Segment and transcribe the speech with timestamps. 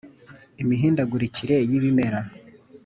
[0.55, 2.19] b Imihindagurikire y’ibimera